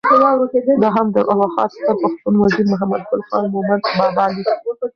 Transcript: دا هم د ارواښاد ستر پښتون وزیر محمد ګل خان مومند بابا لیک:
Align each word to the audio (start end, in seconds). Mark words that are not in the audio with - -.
دا 0.81 0.87
هم 0.95 1.07
د 1.15 1.17
ارواښاد 1.31 1.69
ستر 1.77 1.95
پښتون 2.03 2.33
وزیر 2.37 2.65
محمد 2.73 3.01
ګل 3.09 3.21
خان 3.27 3.43
مومند 3.53 3.83
بابا 3.99 4.25
لیک: 4.33 4.49